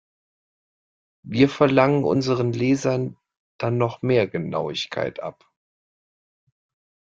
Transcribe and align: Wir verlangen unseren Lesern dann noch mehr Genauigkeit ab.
Wir 1.23 1.47
verlangen 1.47 2.05
unseren 2.05 2.53
Lesern 2.53 3.17
dann 3.59 3.77
noch 3.77 4.01
mehr 4.01 4.27
Genauigkeit 4.27 5.19
ab. 5.19 5.45